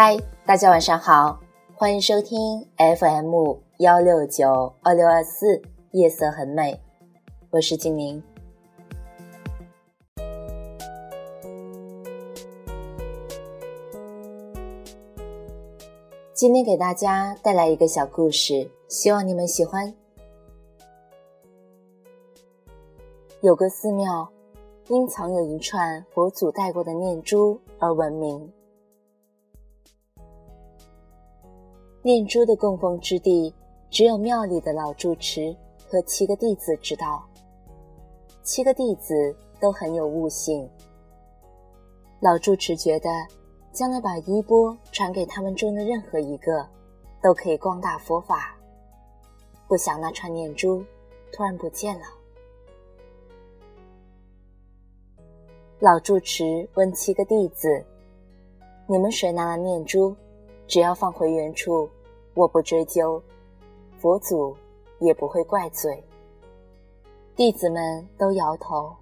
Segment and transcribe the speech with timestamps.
[0.00, 1.40] 嗨，大家晚上好，
[1.74, 3.34] 欢迎收听 FM
[3.78, 5.60] 幺六九二六二四，
[5.90, 6.78] 夜色很美，
[7.50, 8.22] 我是精灵。
[16.32, 19.92] 今天给大家带来一个小故事，希望你们喜欢。
[23.40, 24.28] 有个寺庙，
[24.86, 28.52] 因藏有一串佛祖带过的念珠而闻名。
[32.08, 33.52] 念珠的供奉之地，
[33.90, 35.54] 只有庙里的老住持
[35.86, 37.22] 和七个弟子知道。
[38.42, 40.66] 七个弟子都很有悟性。
[42.20, 43.10] 老住持觉得。
[43.70, 46.66] 将来把衣钵传给他们中的任何一个，
[47.22, 48.56] 都可以光大佛法。
[49.68, 50.82] 不想那串念珠
[51.30, 52.06] 突然不见了。
[55.78, 57.84] 老住持问七个弟子
[58.88, 60.16] ：“你们谁拿了念珠？
[60.66, 61.88] 只要放回原处，
[62.38, 63.20] 我不追究，
[63.98, 64.56] 佛祖
[65.00, 66.00] 也不会怪罪。”
[67.34, 68.94] 弟子们都摇头。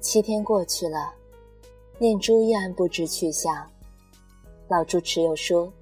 [0.00, 1.12] 七天过去了。
[1.98, 3.68] 念珠依然不知去向，
[4.68, 5.72] 老住持又说：“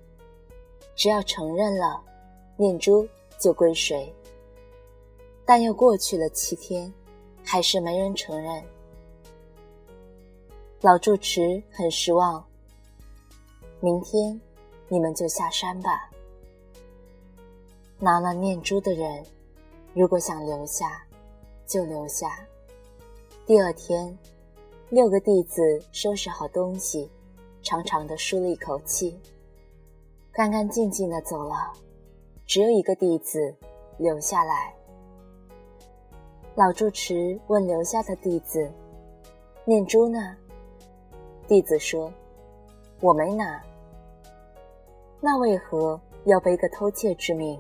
[0.94, 2.00] 只要承认了，
[2.56, 4.14] 念珠就归谁。”
[5.44, 6.90] 但又过去了七天，
[7.44, 8.64] 还是没人承认。
[10.80, 12.42] 老住持很失望。
[13.80, 14.40] 明天，
[14.88, 16.10] 你们就下山吧。
[17.98, 19.24] 拿了念珠的人，
[19.94, 21.04] 如果想留下，
[21.66, 22.46] 就留下。
[23.46, 24.16] 第二天。
[24.90, 27.10] 六个弟子收拾好东西，
[27.62, 29.18] 长长的舒了一口气，
[30.30, 31.72] 干干净净的走了。
[32.46, 33.52] 只有一个弟子
[33.98, 34.72] 留下来。
[36.54, 38.70] 老住持问留下的弟子
[39.64, 40.36] ：“念珠呢？”
[41.48, 42.12] 弟子说
[43.00, 43.60] ：“我没拿。”
[45.26, 47.58] 那为何要背个偷窃之名？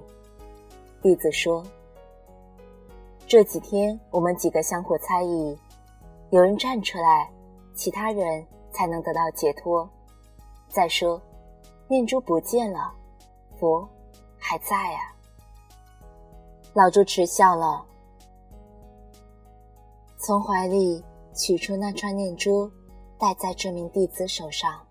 [1.00, 1.64] 弟子说
[3.26, 5.58] ：“这几天我们几个相互猜疑。”
[6.28, 7.32] 有人站出来，
[7.72, 9.88] 其他人才能得到解脱。
[10.68, 11.18] 再说，
[11.88, 12.92] 念珠不见了，
[13.58, 13.88] 佛
[14.36, 15.16] 还在啊。
[16.74, 17.82] 老住持笑了，
[20.18, 21.02] 从怀里
[21.32, 22.70] 取出那串念珠，
[23.18, 24.83] 戴在这名弟子手上。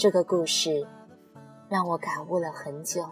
[0.00, 0.86] 这个故事
[1.68, 3.04] 让我感悟了很久。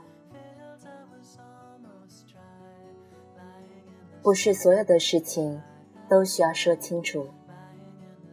[4.22, 5.60] 不是所有的事情
[6.08, 7.28] 都需要说清楚，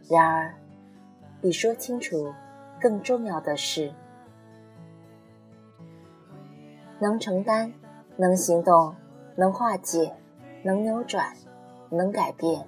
[0.08, 0.54] 然而，
[1.42, 2.32] 比说清楚
[2.80, 3.92] 更重要的是，
[6.98, 7.74] 能承担、
[8.16, 8.96] 能行动、
[9.36, 10.16] 能化解、
[10.62, 11.36] 能扭转、
[11.90, 12.66] 能改变、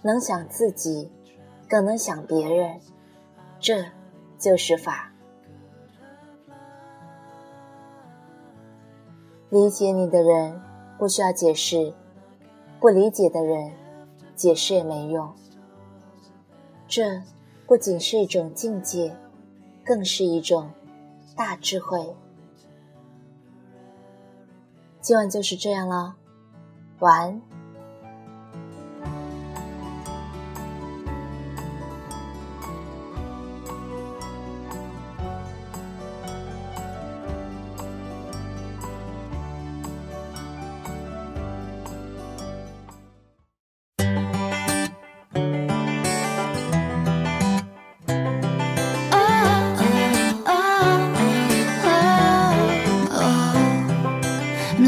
[0.00, 1.12] 能想自己，
[1.68, 2.80] 更能想别人，
[3.58, 3.84] 这
[4.40, 5.12] 就是法。
[9.50, 10.60] 理解你的人。
[10.98, 11.94] 不需要解释，
[12.78, 13.72] 不理解的人，
[14.36, 15.32] 解释也没用。
[16.86, 17.22] 这
[17.66, 19.16] 不仅是一种境界，
[19.82, 20.70] 更是一种
[21.34, 22.14] 大智慧。
[25.00, 26.16] 今晚就是这样了，
[26.98, 27.42] 晚安。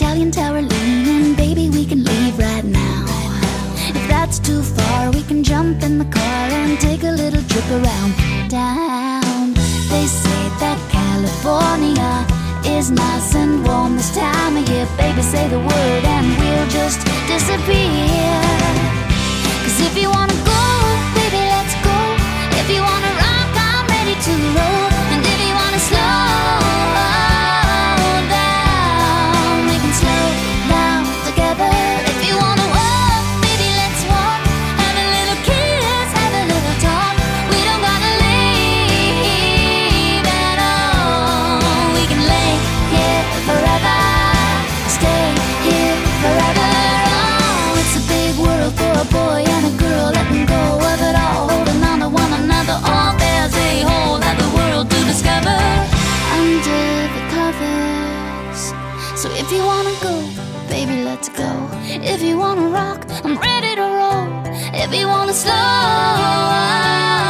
[0.00, 3.04] Italian tower leaning, baby, we can leave right now.
[3.76, 7.68] If that's too far, we can jump in the car and take a little trip
[7.70, 8.14] around
[8.48, 9.52] town.
[9.92, 12.24] They say that California
[12.64, 14.88] is nice and warm this time of year.
[14.96, 18.40] Baby, say the word and we'll just disappear.
[19.62, 20.49] Cause if you wanna go
[59.70, 60.14] wanna go,
[60.68, 61.50] baby, let's go.
[62.12, 64.28] If you wanna rock, I'm ready to roll.
[64.84, 67.29] If you wanna slow, I